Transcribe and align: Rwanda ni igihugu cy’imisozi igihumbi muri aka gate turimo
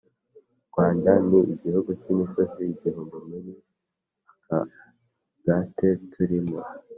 Rwanda 0.69 1.11
ni 1.29 1.39
igihugu 1.53 1.89
cy’imisozi 2.01 2.61
igihumbi 2.73 3.17
muri 3.29 3.51
aka 4.33 4.59
gate 5.45 5.89
turimo 6.11 6.57